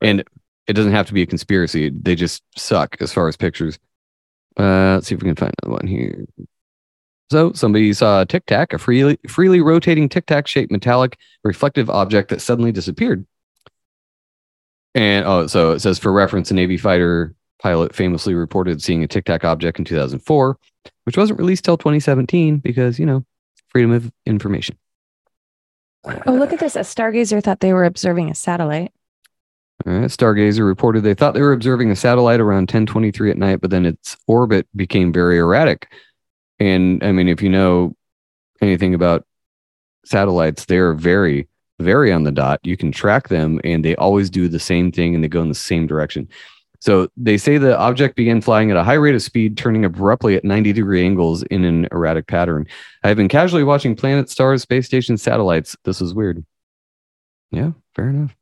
[0.00, 0.22] And
[0.66, 3.78] it doesn't have to be a conspiracy; they just suck as far as pictures.
[4.58, 6.26] Uh, let's see if we can find another one here.
[7.30, 11.88] So somebody saw a tic tac, a freely freely rotating tic tac shaped metallic reflective
[11.88, 13.26] object that suddenly disappeared.
[14.94, 19.06] And oh, so it says for reference, a Navy fighter pilot famously reported seeing a
[19.06, 20.58] tic tac object in 2004,
[21.04, 23.24] which wasn't released till 2017 because you know
[23.68, 24.76] freedom of information.
[26.26, 26.76] Oh, look at this.
[26.76, 28.92] A stargazer thought they were observing a satellite.
[29.84, 33.70] Right, Stargazer reported they thought they were observing a satellite around 10:23 at night, but
[33.70, 35.92] then its orbit became very erratic.
[36.60, 37.96] And I mean, if you know
[38.60, 39.26] anything about
[40.04, 41.48] satellites, they're very,
[41.80, 42.60] very on the dot.
[42.62, 45.48] You can track them, and they always do the same thing, and they go in
[45.48, 46.28] the same direction.
[46.80, 50.34] So they say the object began flying at a high rate of speed, turning abruptly
[50.36, 52.66] at 90 degree angles in an erratic pattern.
[53.04, 55.76] I have been casually watching planets, stars, space stations, satellites.
[55.84, 56.44] This is weird.
[57.52, 58.34] Yeah, fair enough.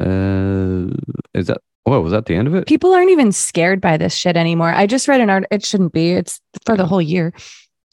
[0.00, 0.94] Uh,
[1.34, 1.58] is that?
[1.84, 2.66] Whoa, was that the end of it?
[2.66, 4.72] People aren't even scared by this shit anymore.
[4.72, 5.44] I just read an art.
[5.50, 6.12] It shouldn't be.
[6.12, 7.34] It's for the whole year.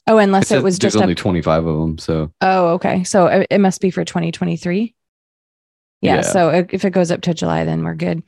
[0.06, 1.98] Oh, unless it, says was just only a 25 of them.
[1.98, 3.04] So Oh, okay.
[3.04, 4.94] So it, it must be for 2023.
[6.00, 6.20] Yeah, Yeah.
[6.22, 8.22] So if it goes up to July, then we're good.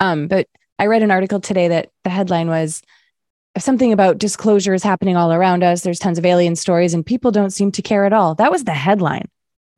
[0.00, 2.82] Um, but I read an article today that the headline was
[3.56, 5.82] something about disclosure is happening all around us.
[5.82, 8.34] There's tons of alien stories, and people don't seem to care at all.
[8.34, 9.28] That was the headline.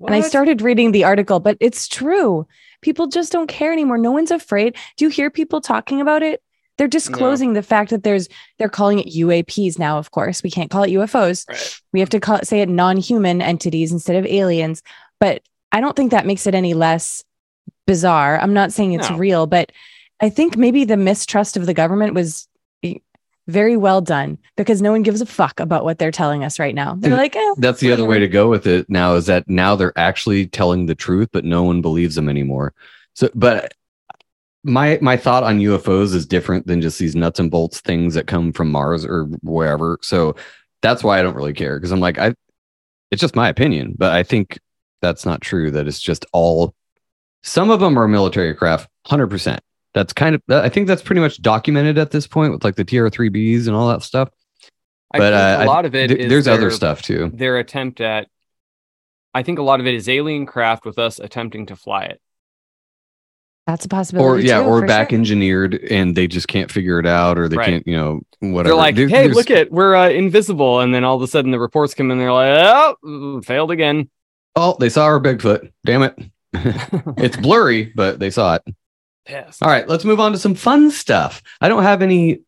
[0.01, 2.47] And I started reading the article, but it's true.
[2.87, 3.99] People just don't care anymore.
[3.99, 4.77] No one's afraid.
[4.97, 6.41] Do you hear people talking about it?
[6.79, 8.29] They're disclosing the fact that there's
[8.61, 10.45] they're calling it UAPs now, of course.
[10.45, 11.49] We can't call it UFOs.
[11.49, 11.81] Right.
[11.93, 14.85] We have to call it, say it non-human entities instead of aliens.
[15.19, 17.25] But I don't think that makes it any less
[17.89, 18.39] bizarre.
[18.39, 19.17] I'm not saying it's No.
[19.17, 19.73] real, but
[20.21, 22.47] I think maybe the mistrust of the government was
[23.47, 26.75] very well done because no one gives a fuck about what they're telling us right
[26.75, 26.97] now.
[26.99, 29.49] They're And like, eh, that's the other way to go with it now is that
[29.49, 32.75] now they're actually telling the truth, but no one believes them anymore.
[33.15, 33.73] So, but
[34.65, 38.27] my my thought on UFOs is different than just these nuts and bolts things that
[38.27, 39.99] come from Mars or wherever.
[40.03, 40.35] So
[40.83, 42.35] that's why I don't really care because I'm like I,
[43.13, 44.59] it's just my opinion, but I think
[45.01, 45.71] that's not true.
[45.71, 46.75] That it's just all.
[47.43, 49.61] Some of them are military craft, hundred percent.
[49.97, 52.85] That's kind of I think that's pretty much documented at this point with like the
[52.85, 54.29] TR3Bs and all that stuff.
[55.11, 57.31] I but, think uh, a I- lot of it Th- is there's other stuff too.
[57.33, 58.29] Their attempt at,
[59.33, 62.21] I think a lot of it is alien craft with us attempting to fly it.
[63.67, 64.45] that's a possibility.
[64.45, 65.19] or yeah, too, or back sure.
[65.19, 67.67] engineered and they just can't figure it out, or they Right.
[67.67, 68.69] can't, you know, whatever.
[68.75, 71.27] They're like, There- hey, there's- look at we're uh, invisible, and then all of a
[71.27, 72.19] sudden the reports come in.
[72.19, 74.11] They're like, oh, mm, failed again.
[74.57, 75.73] Oh, they saw our Bigfoot.
[75.87, 76.19] Damn it,
[77.17, 78.63] it's blurry, but they saw it.
[79.27, 79.63] Pissed.
[79.63, 81.43] All right, let's move on to some fun stuff.
[81.61, 82.41] I don't have any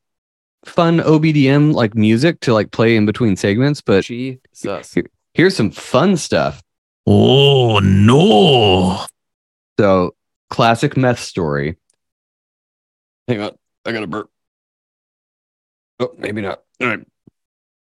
[0.64, 4.96] fun OBDM like music to like play in between segments, but Jesus.
[5.34, 6.62] here's some fun stuff.
[7.06, 9.04] Oh no.
[9.78, 10.14] So,
[10.50, 11.76] classic meth story.
[13.26, 14.30] Hang on, I got a burp.
[16.00, 16.62] Oh, maybe not.
[16.80, 17.06] All right.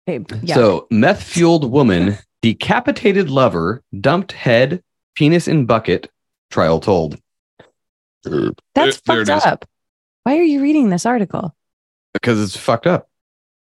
[0.08, 0.54] Okay, yeah.
[0.54, 4.82] So, meth fueled woman decapitated lover, dumped head,
[5.14, 6.10] penis in bucket,
[6.50, 7.20] trial told.
[8.24, 9.44] That's there fucked it is.
[9.46, 9.64] up.
[10.24, 11.54] Why are you reading this article?
[12.12, 13.08] Because it's fucked up.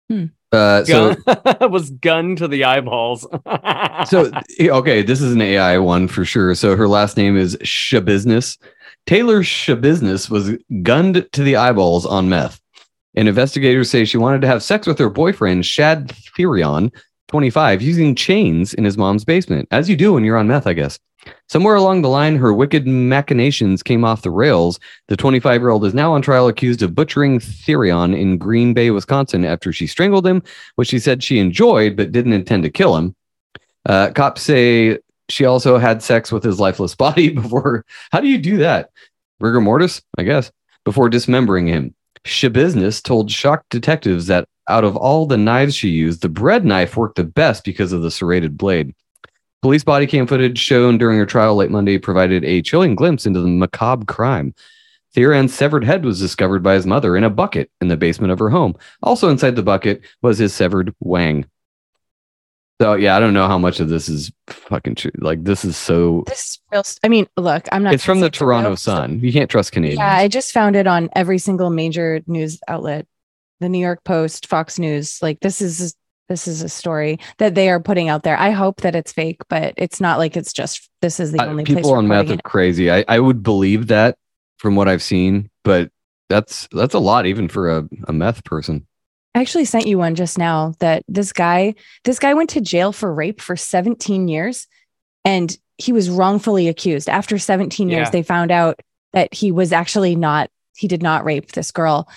[0.10, 0.25] Hmm.
[0.52, 3.21] Uh, so, Gun was gun to the eyeballs.
[4.10, 6.56] so okay, this is an AI one for sure.
[6.56, 8.58] So, her last name is Schabusiness.
[9.06, 12.60] Taylor Schabusiness was gunned to the eyeballs on meth.
[13.15, 16.93] And investigators say she wanted to have sex with her boyfriend, Shad Thyrion,
[17.29, 20.73] 25, using chains in his mom's basement, as you do when you're on meth, I
[20.73, 20.99] guess.
[21.47, 24.79] Somewhere along the line, her wicked machinations came off the rails.
[25.07, 28.89] The 25 year old is now on trial accused of butchering Thyrion in Green Bay,
[28.89, 30.41] Wisconsin, after she strangled him,
[30.75, 33.15] which she said she enjoyed but didn't intend to kill him.
[33.85, 34.97] Uh, cops say
[35.29, 37.85] she also had sex with his lifeless body before.
[38.11, 38.89] How do you do that?
[39.39, 40.51] Rigor mortis, I guess,
[40.83, 41.93] before dismembering him.
[42.25, 46.95] Schabusiness told shocked detectives that out of all the knives she used, the bread knife
[46.95, 48.93] worked the best because of the serrated blade.
[49.62, 53.41] Police body cam footage shown during her trial late Monday provided a chilling glimpse into
[53.41, 54.53] the macabre crime.
[55.15, 58.39] Thyrion's severed head was discovered by his mother in a bucket in the basement of
[58.39, 58.75] her home.
[59.03, 61.45] Also inside the bucket was his severed wang.
[62.79, 65.12] So yeah, I don't know how much of this is fucking true.
[65.17, 66.23] Like this is so.
[66.27, 66.84] This is real.
[67.03, 67.93] I mean, look, I'm not.
[67.93, 69.19] It's from the real, Toronto so- Sun.
[69.19, 69.99] You can't trust Canadians.
[69.99, 73.05] Yeah, I just found it on every single major news outlet,
[73.60, 75.19] the New York Post, Fox News.
[75.22, 75.95] Like this is
[76.28, 78.38] this is a story that they are putting out there.
[78.38, 81.48] I hope that it's fake, but it's not like it's just this is the Uh,
[81.48, 82.91] only place people on meth are crazy.
[82.91, 84.15] I, I would believe that
[84.58, 85.89] from what I've seen, but
[86.30, 88.86] that's that's a lot even for a, a meth person.
[89.34, 92.91] I actually sent you one just now that this guy this guy went to jail
[92.91, 94.67] for rape for 17 years
[95.26, 97.10] and he was wrongfully accused.
[97.10, 98.10] After 17 years Yeah.
[98.12, 98.80] they found out
[99.13, 102.08] that he was actually not he did not rape this girl.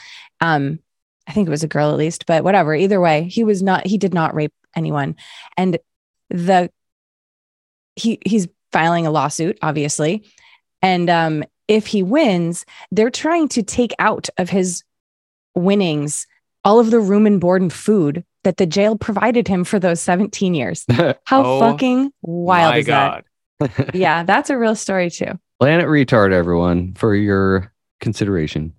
[0.41, 0.81] Um
[1.27, 2.75] I think it was a girl at least, but whatever.
[2.75, 5.17] Either way, he was not he did not rape anyone.
[5.57, 5.79] And
[6.31, 6.71] the
[7.97, 10.25] he he's filing a lawsuit obviously.
[10.81, 14.83] And um if he wins, they're trying to take out of his
[15.55, 16.27] winnings
[16.65, 20.01] all of the room and board and food that the jail provided him for those
[20.01, 20.85] 17 years.
[21.25, 23.25] How Oh fucking wild is God.
[23.61, 23.95] that?
[23.95, 25.39] Yeah, that's a real story too.
[25.61, 28.75] Planet Retard, everyone, for your consideration.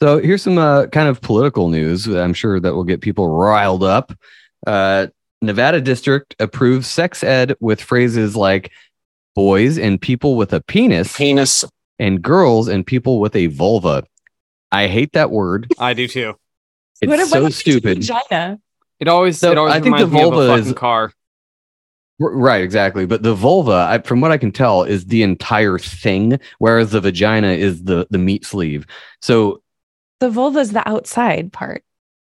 [0.00, 2.06] So here's some uh, kind of political news.
[2.06, 4.12] I'm sure that will get people riled up.
[4.66, 5.08] Uh,
[5.42, 8.72] Nevada district approves sex ed with phrases like
[9.34, 11.64] boys and people with a penis, Penis.
[11.98, 14.04] and girls and people with a vulva.
[14.72, 15.72] I hate that word.
[15.78, 16.34] I do too.
[17.00, 17.98] It's What- what so happened to stupid.
[17.98, 18.58] Vagina.
[19.00, 21.12] It always So, it always I think the reminds a vulva fucking is- car.
[22.20, 23.06] Right, exactly.
[23.06, 27.00] But the vulva, I, from what I can tell, is the entire thing, whereas the
[27.00, 28.86] vagina is the the meat sleeve.
[29.22, 29.62] So
[30.20, 31.84] The vulva is the outside part.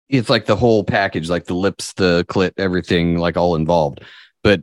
[0.10, 4.02] it's like the whole package, like the lips, the clit, everything, like all involved.
[4.44, 4.62] But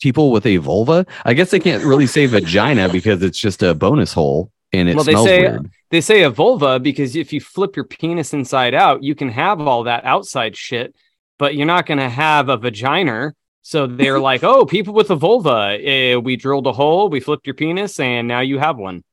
[0.00, 3.74] people with a vulva, I guess they can't really say vagina because it's just a
[3.74, 5.70] bonus hole and it Well, they smells say- weird.
[5.90, 9.60] They say a vulva because if you flip your penis inside out, you can have
[9.60, 10.94] all that outside shit,
[11.38, 13.34] but you're not going to have a vagina.
[13.60, 17.46] So they're like, oh, people with a vulva, eh, we drilled a hole, we flipped
[17.46, 19.04] your penis, and now you have one.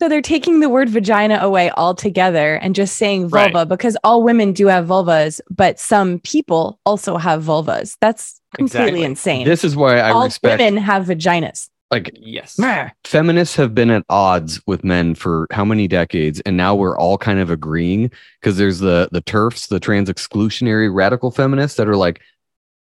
[0.00, 3.50] So they're taking the word vagina away altogether and just saying Right.
[3.52, 7.96] vulva because all women do have vulvas, but some people also have vulvas.
[8.00, 9.02] That's completely Exactly.
[9.04, 9.46] insane.
[9.46, 11.70] This is why I all respect women have vaginas.
[11.90, 12.58] like Yes.
[13.04, 17.16] feminists have been at odds with men for how many decades and now we're all
[17.16, 21.96] kind of agreeing because there's the the TERFs the trans exclusionary radical feminists that are
[21.96, 22.20] like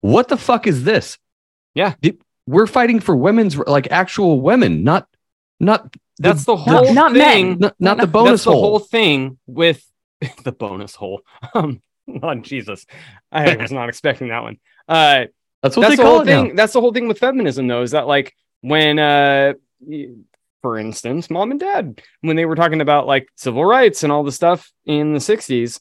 [0.03, 1.17] what the fuck is this
[1.75, 1.95] Yeah.
[2.47, 5.07] We're fighting for women's like actual women not
[5.61, 7.51] not That's the the- whole not thing.
[7.51, 7.59] men.
[7.61, 9.85] not, not the bonus That's the whole thing with
[10.45, 11.23] the bonus hole.
[11.55, 11.81] Um,
[12.23, 12.87] oh Jesus,
[13.31, 14.59] I was not expecting that one.
[14.89, 15.27] Uh,
[15.63, 16.43] that's what that's they the call whole it now.
[16.45, 16.57] thing.
[16.57, 19.53] That's the whole thing with feminism, though, is that like when, uh,
[20.63, 24.25] for instance, mom and dad, when they were talking about like civil rights and all
[24.25, 25.81] the stuff in the '60s,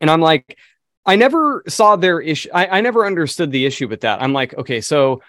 [0.00, 0.56] and I'm like,
[1.04, 2.50] I never saw their issue.
[2.54, 4.22] I, I never understood the issue with that.
[4.22, 5.22] I'm like, okay, so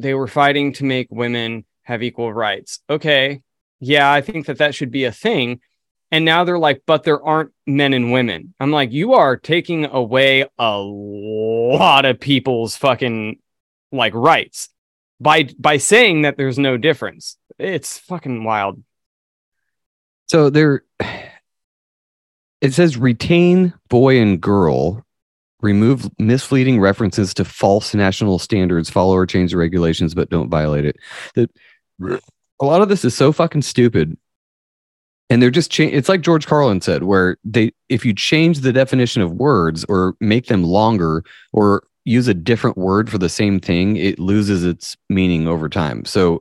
[0.00, 2.80] they were fighting to make women have equal rights.
[2.88, 3.42] Okay,
[3.80, 5.60] yeah, I think that that should be a thing.
[6.10, 8.54] And now they're like, but there aren't men and women.
[8.60, 13.38] I'm like, you are taking away a lot of people's fucking
[13.90, 14.68] like rights
[15.20, 17.36] by by saying that there's no difference.
[17.58, 18.82] It's fucking wild.
[20.28, 20.84] So there,
[22.60, 25.04] it says retain boy and girl,
[25.60, 30.84] remove misleading references to false national standards, follow or change the regulations, but don't violate
[30.84, 30.96] it.
[31.34, 31.50] That
[32.60, 34.16] a lot of this is so fucking stupid.
[35.30, 38.72] And they're just cha- it's like George Carlin said, where they if you change the
[38.72, 43.58] definition of words or make them longer or use a different word for the same
[43.60, 46.04] thing, it loses its meaning over time.
[46.04, 46.40] So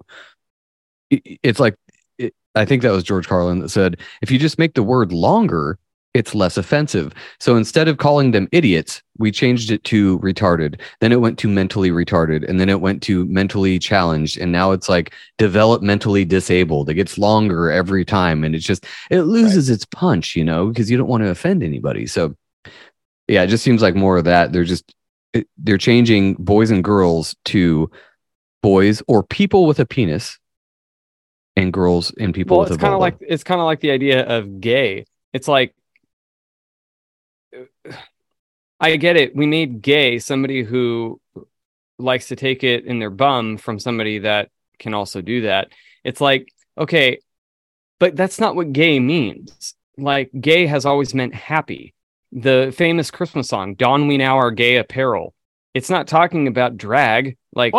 [1.09, 1.75] it- it's like
[2.17, 5.11] it, I think that was George Carlin that said, if you just make the word
[5.13, 5.77] longer,
[6.13, 7.13] it's less offensive.
[7.39, 10.79] So instead of calling them idiots, we changed it to retarded.
[10.99, 14.71] Then it went to mentally retarded, and then it went to mentally challenged, and now
[14.71, 16.89] it's like developmentally disabled.
[16.89, 20.91] It gets longer every time, and it's just it loses its punch, you know, because
[20.91, 22.07] you don't want to offend anybody.
[22.07, 22.35] So
[23.27, 24.51] yeah, it just seems like more of that.
[24.51, 24.93] They're just
[25.57, 27.89] they're changing boys and girls to
[28.61, 30.37] boys or people with a penis
[31.55, 33.79] and girls and people well, with it's a kind of like it's kind of like
[33.79, 35.05] the idea of gay.
[35.33, 35.73] It's like
[38.81, 39.35] I get it.
[39.35, 41.21] We made gay somebody who
[41.99, 45.69] likes to take it in their bum from somebody that can also do that.
[46.03, 47.19] It's like, okay,
[47.99, 49.75] but that's not what gay means.
[49.97, 51.93] Like gay has always meant happy.
[52.31, 55.35] The famous Christmas song, Don We Now Our Gay Apparel.
[55.73, 57.37] It's not talking about drag.
[57.53, 57.73] Like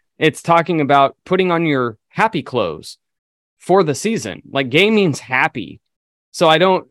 [0.18, 2.98] it's talking about putting on your happy clothes
[3.58, 4.42] for the season.
[4.50, 5.80] Like gay means happy.
[6.32, 6.88] So I don't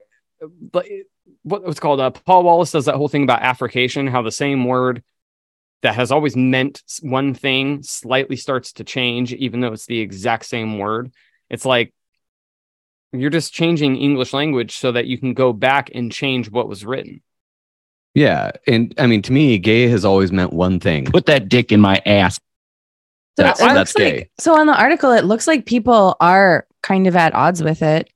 [0.62, 0.86] but
[1.44, 4.66] what what's called uh, Paul Wallace does that whole thing about affrication, how the same
[4.66, 5.04] word
[5.82, 10.46] that has always meant one thing slightly starts to change, even though it's the exact
[10.46, 11.12] same word.
[11.50, 11.94] It's like
[13.14, 16.86] you're just changing English language so that you can go back and change what was
[16.86, 17.22] written.
[18.14, 21.06] Yeah, and I mean, to me, gay has always meant one thing.
[21.06, 22.36] Put that dick in my ass.
[23.38, 24.30] So That's- it looks that's like- gay.
[24.40, 28.12] So on the article, it looks like people are kind of at odds with it.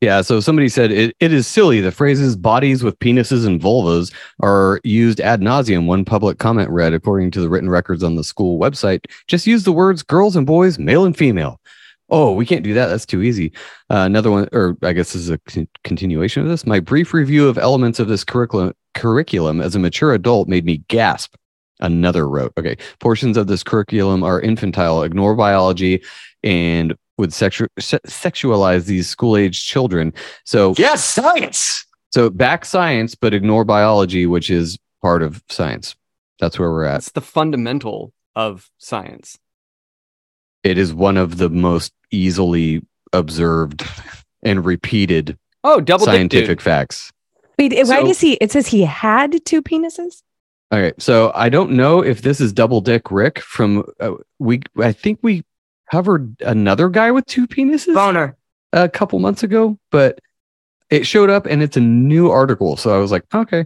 [0.00, 1.82] Yeah, so somebody said it, it is silly.
[1.82, 5.84] The phrases bodies with penises and vulvas are used ad nauseum.
[5.84, 9.64] One public comment read, according to the written records on the school website, just use
[9.64, 11.60] the words girls and boys, male and female.
[12.08, 12.86] Oh, we can't do that.
[12.86, 13.52] That's too easy.
[13.90, 16.66] Uh, another one, or I guess this is a con- continuation of this.
[16.66, 20.78] My brief review of elements of this curriculum curriculum as a mature adult made me
[20.88, 21.34] gasp.
[21.78, 26.02] Another wrote, okay, portions of this curriculum are infantile, ignore biology,
[26.42, 30.12] and would sexu- se- sexualize these school age children.
[30.44, 31.84] So Yes, science.
[32.10, 35.94] so back science, but ignore biology, which is part of science.
[36.40, 36.96] That's where we're at.
[36.96, 39.38] It's the fundamental of science.
[40.64, 43.84] It is one of the most easily observed
[44.42, 47.12] and repeated Oh, double dick scientific facts.
[47.58, 48.34] Wait, why does he?
[48.34, 50.22] It says he had two penises.
[50.72, 54.60] All right, so I don't know if this is Double Dick Rick from uh, we.
[54.78, 55.42] I think we
[55.90, 58.36] covered another guy with two penises Boner.
[58.72, 60.20] a couple months ago, but
[60.90, 62.76] it showed up and it's a new article.
[62.76, 63.64] So I was like, okay.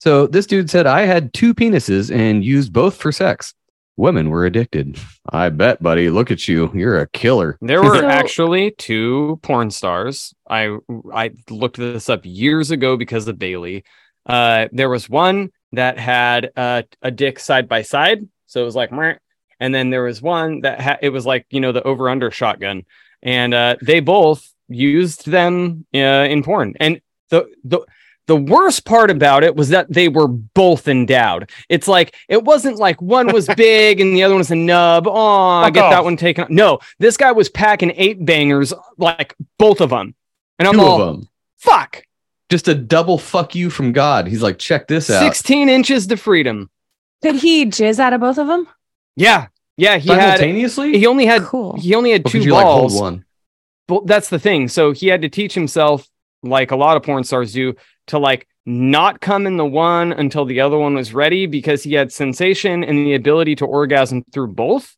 [0.00, 3.54] So this dude said I had two penises and used both for sex.
[3.96, 4.98] Women were addicted.
[5.30, 6.08] I bet, buddy.
[6.10, 6.72] Look at you.
[6.74, 7.58] You're a killer.
[7.60, 10.34] There were So- actually two porn stars.
[10.48, 10.78] I
[11.12, 13.84] I looked this up years ago because of Bailey.
[14.24, 18.74] Uh, there was one that had uh, a dick side by side, so it was
[18.76, 19.16] like, "Meh."
[19.62, 22.32] And then there was one that had it was like you know the over under
[22.32, 22.84] shotgun,
[23.22, 26.74] and uh, they both used them uh, in porn.
[26.80, 27.80] And the the
[28.26, 31.48] the worst part about it was that they were both endowed.
[31.68, 35.06] It's like it wasn't like one was big and the other one was a nub.
[35.06, 36.46] Oh, I Fuck get that one taken.
[36.50, 40.16] No, this guy was packing eight bangers, like both of them.
[40.58, 41.28] And I'm Two all, of them.
[41.58, 42.02] fuck,
[42.50, 44.26] Just a double fuck you from God.
[44.26, 45.20] He's like, check this out.
[45.20, 46.68] 16 inches to freedom.
[47.22, 48.66] Could he jizz out of both of them?
[49.16, 49.46] Yeah.
[49.76, 49.98] Yeah.
[49.98, 50.98] He had, Simultaneously?
[50.98, 51.76] he only had, Cool.
[51.78, 53.00] he only had Or two you like hold balls.
[53.00, 53.24] one?
[53.88, 54.68] But that's the thing.
[54.68, 56.08] So he had to teach himself,
[56.42, 57.74] like a lot of porn stars do,
[58.08, 61.94] to like not come in the one until the other one was ready because he
[61.94, 64.96] had sensation and the ability to orgasm through both,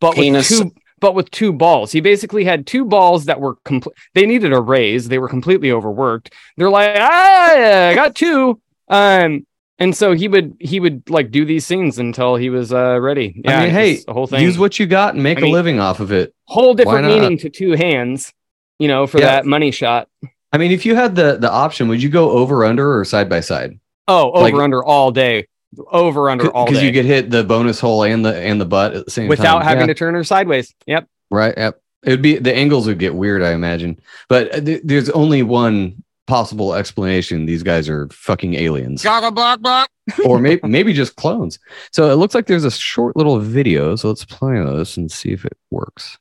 [0.00, 0.50] but Penis.
[0.50, 1.92] with two but with two balls.
[1.92, 3.94] He basically had two balls that were complete.
[4.14, 5.06] They needed a raise.
[5.08, 6.32] They were completely overworked.
[6.56, 8.60] They're like, ah, I got two.
[8.88, 9.46] Um,
[9.84, 13.40] and so he would he would like do these scenes until he was uh ready.
[13.44, 15.44] Yeah, I mean, hey, the whole thing use what you got and make I a
[15.44, 16.34] mean- living off of it.
[16.46, 18.32] whole different meaning to two hands.
[18.80, 19.26] You know, for Yeah.
[19.26, 20.08] that money shot.
[20.52, 23.28] I mean, if you had the the option, would you go over under or side
[23.28, 23.78] by side?
[24.08, 25.46] Oh, over Like- under all day,
[25.92, 28.94] over under all Because you get hit the bonus hole and the and the butt
[28.94, 29.64] at the same without time.
[29.68, 30.74] having Yeah, to turn her sideways.
[30.86, 31.06] Yep.
[31.30, 31.54] right.
[31.56, 31.80] Yep.
[32.04, 33.98] It would be the angles would get weird, I imagine.
[34.28, 37.46] But uh, th- there's only one possible explanation.
[37.46, 39.04] These guys are fucking aliens,
[40.24, 41.58] or maybe maybe just clones.
[41.92, 43.96] So it looks like there's a short little video.
[43.96, 46.18] So let's play this and see if it works.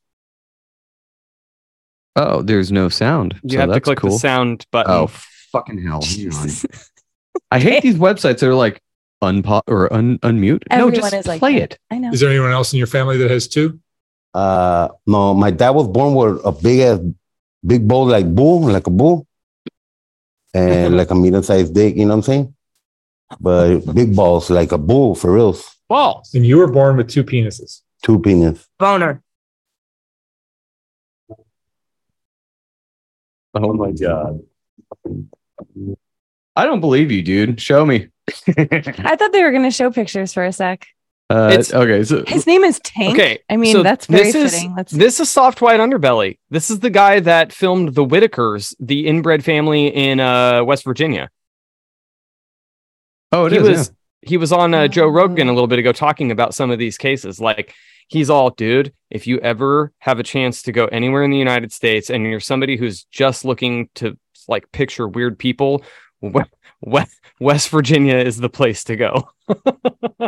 [2.16, 3.39] Oh, there's no sound.
[3.44, 4.12] You so have to click cool.
[4.12, 4.92] the sound button.
[4.92, 6.04] Oh fucking hell!
[7.52, 8.82] I hate these websites that are like
[9.24, 10.63] unpause or un- unmute.
[10.70, 11.74] no, Everyone just is like play that.
[11.74, 11.80] it.
[11.89, 12.12] I know.
[12.12, 13.80] Is there anyone else in your family that has two?
[14.34, 16.99] Uh, no, my dad was born with a big ass,
[17.66, 19.28] big bowl like bull, like a bull,
[20.54, 21.95] and like a medium sized dick.
[21.95, 22.56] You know what I'm saying?
[23.39, 25.78] But big balls like a bull for reals.
[25.89, 26.34] Balls.
[26.34, 27.82] And you were born with two penises.
[28.04, 28.68] Two penis.
[28.78, 29.22] Boner.
[33.56, 34.41] Oh my god!
[36.56, 37.62] I don't believe you, dude.
[37.62, 38.10] Show me.
[38.47, 40.88] I thought they were going to show pictures for a sec.
[41.30, 42.03] Uh, It's- okay.
[42.03, 43.13] So His name is Tank.
[43.15, 44.76] Okay, I mean, so that's very this is, fitting.
[44.76, 46.38] Let's This is soft white underbelly.
[46.49, 51.30] This is the guy that filmed the Whitakers, the inbred family in uh, West Virginia.
[53.32, 53.67] oh, it he is.
[53.67, 55.51] was he was on uh, Joe Rogan Oh.
[55.51, 57.39] a little bit ago talking about some of these cases.
[57.41, 57.74] Like
[58.07, 61.71] he's all, dude, if you ever have a chance to go anywhere in the United
[61.74, 64.17] States and you're somebody who's just looking to
[64.47, 65.84] like picture weird people,
[66.86, 69.29] West West Virginia is the place to go.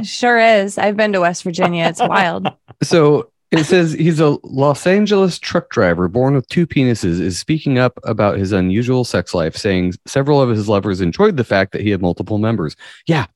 [0.04, 0.78] sure is.
[0.78, 1.86] I've been to West Virginia.
[1.86, 2.48] It's wild.
[2.84, 7.80] So it says he's a Los Angeles truck driver born with two penises, is speaking
[7.80, 11.82] up about his unusual sex life, saying several of his lovers enjoyed the fact that
[11.82, 12.76] he had multiple members.
[13.08, 13.28] Yeah.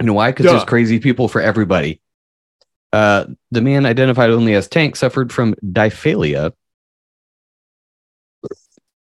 [0.00, 0.32] know why?
[0.32, 2.00] Because there's crazy people for everybody.
[2.92, 6.52] Uh, the man identified only as Tank suffered from diphallia.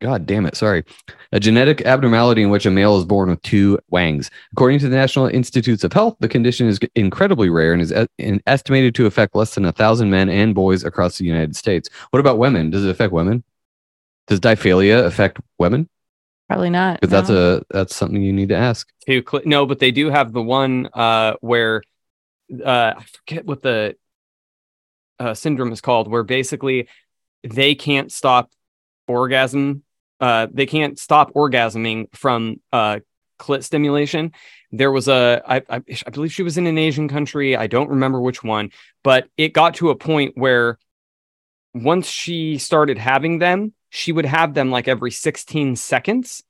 [0.03, 0.57] God damn it.
[0.57, 0.83] Sorry.
[1.31, 4.33] A genetic abnormality in which a male is born with two wangs.
[4.53, 8.41] According to the National Institutes of Health, the condition is incredibly rare and is e-
[8.49, 11.89] estimated to affect less than a thousand men and boys across the United States.
[12.11, 12.69] What about women?
[12.69, 13.45] Does it affect women?
[14.27, 15.89] Does diphallia affect women?
[16.49, 17.01] Probably not.
[17.01, 18.89] Because that's a that's something you need to ask.
[19.07, 21.85] to cl- no, but they do have the one uh where
[22.65, 23.95] uh I forget what the
[25.21, 26.89] uh syndrome is called where basically
[27.45, 28.51] they can't stop
[29.07, 29.85] orgasm
[30.23, 33.01] uh they can't stop orgasming from uh
[33.39, 34.33] clit stimulation.
[34.71, 37.57] There was a I, I I believe she was in an Asian country.
[37.57, 38.71] I don't remember which one,
[39.03, 40.79] but it got to a point where
[41.75, 46.43] once she started having them, she would have them like every 16 seconds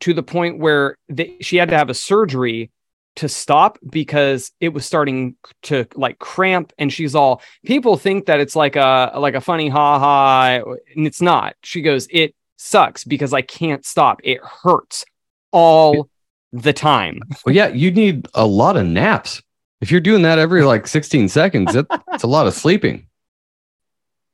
[0.00, 0.96] to the point where
[1.40, 2.70] she had to have a surgery
[3.16, 8.38] to stop because it was starting to like cramp and she's all people think that
[8.38, 10.60] it's like a like a funny ha ha
[10.94, 15.04] and it's not she goes it sucks because i can't stop it hurts
[15.52, 16.08] all
[16.52, 19.42] the time Well, yeah, you need a lot of naps.
[19.80, 23.06] If you're doing that every like 16 seconds, that, that's a lot of sleeping.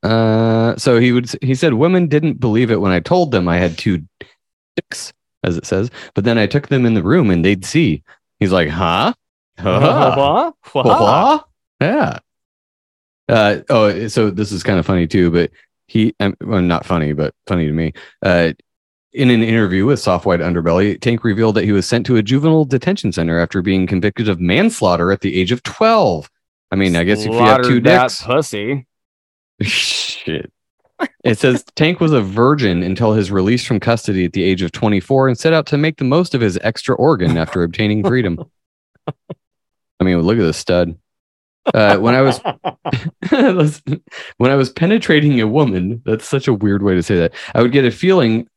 [0.03, 3.57] Uh, so he would he said women didn't believe it when I told them I
[3.57, 4.03] had two
[4.75, 5.13] dicks,
[5.43, 8.03] as it says, but then I took them in the room and they'd see.
[8.39, 9.13] He's like, huh?
[9.57, 10.51] Huh?
[10.73, 11.47] What?
[11.81, 12.19] Yeah.
[13.27, 15.49] Uh, oh, so this is kind of funny too, but
[15.87, 17.93] he, well, not funny, but funny to me.
[18.21, 18.53] Uh,
[19.13, 22.23] in an interview with Soft White Underbelly, Tank revealed that he was sent to a
[22.23, 26.29] juvenile detention center after being convicted of manslaughter at the age of 12.
[26.71, 28.85] I mean, I guess if you have two dicks, pussy
[29.61, 30.51] shit.
[31.23, 34.71] It says Tank was a virgin until his release from custody at the age of
[34.71, 38.39] 24 and set out to make the most of his extra organ after obtaining freedom.
[39.07, 40.97] I mean, look at this stud.
[41.73, 42.39] Uh, when I was
[44.37, 47.33] when I was penetrating a woman, that's such a weird way to say that.
[47.53, 48.47] I would get a feeling,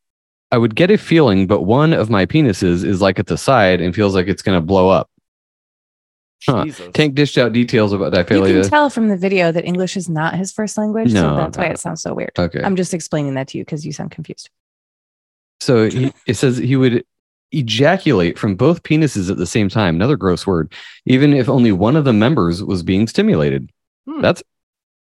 [0.52, 3.80] I would get a feeling, but one of my penises is like at the side
[3.80, 5.10] and feels like it's going to blow up.
[6.46, 6.64] Huh.
[6.64, 6.88] Jesus.
[6.92, 8.62] Tank dished out details about You diphallia.
[8.62, 11.58] can tell from the video that English is not his first language, No, so that's
[11.58, 12.30] why it sounds so weird.
[12.38, 12.62] Okay.
[12.62, 14.48] I'm just explaining that to you because you sound confused.
[15.60, 17.04] So he, it says he would
[17.52, 19.94] ejaculate from both penises at the same time.
[19.96, 20.72] Another gross word.
[21.06, 23.70] Even if only one of the members was being stimulated.
[24.06, 24.20] Hmm.
[24.20, 24.42] That's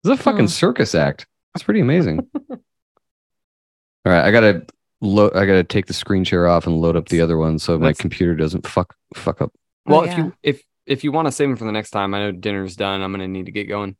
[0.04, 0.46] this is a fucking Hmm.
[0.46, 1.26] circus act.
[1.54, 2.26] That's pretty amazing.
[2.50, 4.64] All right, I gotta
[5.00, 5.34] load.
[5.36, 7.92] I gotta take the screen share off and load up the other one so my
[7.92, 9.52] computer doesn't fuck fuck up.
[9.86, 12.14] well Oh, if you if if you want to save them for the next time
[12.14, 13.96] i know dinner's done i'm gonna need to get going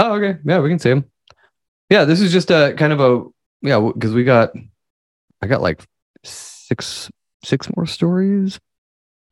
[0.00, 0.38] Oh, okay.
[0.44, 1.04] Yeah, we can save them.
[1.88, 3.24] Yeah, this is just a kind of a
[3.62, 4.50] yeah because we got
[5.40, 5.80] I got like
[6.66, 7.10] six
[7.44, 8.58] six more stories.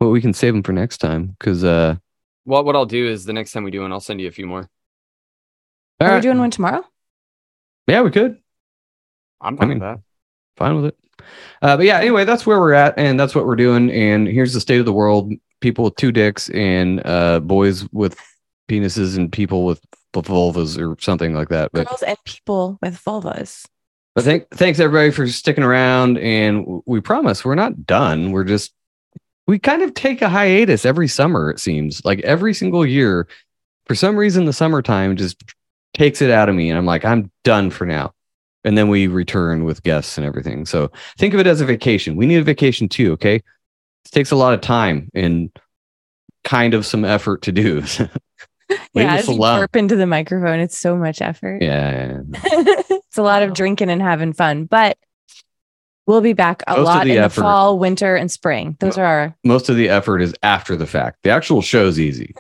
[0.01, 1.97] But we can save them for next time because uh.
[2.45, 4.33] well what i'll do is the next time we do one i'll send you a
[4.33, 4.69] few more
[6.01, 6.85] all Are we doing one tomorrow?
[7.87, 8.39] Yeah, we could.
[9.41, 10.01] i'm I fine mean- with that
[10.57, 10.97] fine with it.
[11.63, 13.91] Uh, but yeah, anyway, that's where we're at, and that's what we're doing.
[13.93, 18.19] And here's the state of the world: people with two dicks, and uh, boys with
[18.69, 19.81] penises, and people with
[20.15, 21.71] vulvas, or something like that.
[21.73, 23.65] But Girls and people with vulvas.
[24.15, 28.33] But thank, thanks everybody for sticking around, and we promise we're not done.
[28.33, 28.73] We're just
[29.47, 31.51] we kind of take a hiatus every summer.
[31.51, 33.27] It seems like every single year,
[33.87, 35.43] for some reason, the summertime just
[35.95, 38.13] takes it out of me, and I'm like, I'm done for now.
[38.65, 40.67] And then we return with guests and everything.
[40.67, 42.15] So think of it as a vacation.
[42.15, 43.13] We need a vacation too.
[43.13, 45.51] Okay, it takes a lot of time and
[46.45, 47.83] kind of some effort to do.
[48.95, 49.61] Leave yeah, us as you alone.
[49.61, 51.63] burp into the microphone, it's so much effort.
[51.63, 54.99] Yeah, it's a lot of drinking and having fun, but
[56.07, 58.77] we'll be back a Most lot the in effort- the fall, winter, and spring.
[58.81, 61.19] Those are our most of the effort is after the fact.
[61.23, 62.35] The actual show's easy.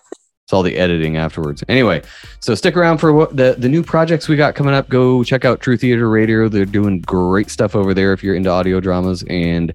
[0.44, 1.62] It's all the editing afterwards.
[1.68, 2.02] Anyway,
[2.40, 4.88] so stick around for what the, the new projects we got coming up.
[4.88, 6.48] Go check out True Theater Radio.
[6.48, 9.22] They're doing great stuff over there if you're into audio dramas.
[9.30, 9.72] And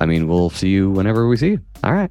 [0.00, 1.60] I mean, we'll see you whenever we see you.
[1.84, 2.10] All right.